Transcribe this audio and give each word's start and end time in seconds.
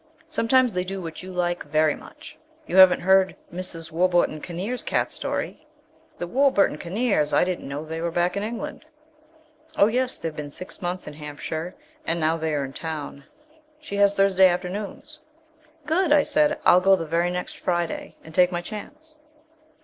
"Sometimes 0.27 0.73
they 0.73 0.83
do 0.83 0.99
what 0.99 1.21
you 1.21 1.31
like 1.31 1.61
very 1.63 1.93
much. 1.93 2.35
You 2.65 2.77
haven't 2.77 3.01
heard 3.01 3.35
Mrs. 3.53 3.91
Warburton 3.91 4.41
Kinneir's 4.41 4.81
cat 4.81 5.11
story?" 5.11 5.67
"The 6.17 6.25
Warburton 6.25 6.79
Kinneirs! 6.79 7.33
I 7.33 7.43
didn't 7.43 7.67
know 7.67 7.85
they 7.85 8.01
were 8.01 8.09
back 8.09 8.35
in 8.35 8.41
England." 8.41 8.83
"Oh 9.75 9.85
yes. 9.85 10.17
They've 10.17 10.35
been 10.35 10.49
six 10.49 10.81
months 10.81 11.05
in 11.05 11.13
Hampshire, 11.13 11.75
and 12.03 12.19
now 12.19 12.35
they 12.35 12.55
are 12.55 12.65
in 12.65 12.73
town. 12.73 13.25
She 13.79 13.97
has 13.97 14.15
Thursday 14.15 14.47
afternoons." 14.49 15.19
"Good," 15.85 16.11
I 16.11 16.23
said, 16.23 16.57
"I'll 16.65 16.81
go 16.81 16.95
the 16.95 17.05
very 17.05 17.29
next 17.29 17.57
Friday, 17.59 18.15
and 18.23 18.33
take 18.33 18.51
my 18.51 18.61
chance...." 18.61 19.13